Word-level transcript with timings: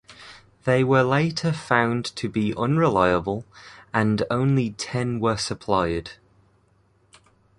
They 0.63 0.83
were 0.83 1.03
later 1.03 1.51
found 1.51 2.05
to 2.15 2.27
be 2.27 2.55
unreliable, 2.55 3.45
and 3.93 4.23
only 4.31 4.71
ten 4.71 5.19
were 5.19 5.37
supplied. 5.37 6.13